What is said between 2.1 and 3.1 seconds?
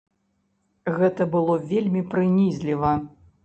прынізліва.